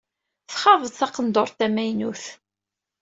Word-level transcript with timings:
Txaḍ-d 0.49 0.93
taqendurt 0.99 1.57
tamaynut. 1.59 2.23